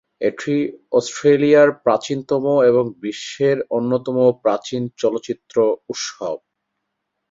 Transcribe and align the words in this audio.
এটি 0.21 0.55
অস্ট্রেলিয়ার 0.91 1.69
প্রাচীনতম 1.83 2.43
এবং 2.69 2.83
বিশ্বের 3.01 3.57
অন্যতম 3.77 4.17
প্রাচীন 4.43 4.81
চলচ্চিত্র 4.97 5.55
উৎসব। 5.89 6.37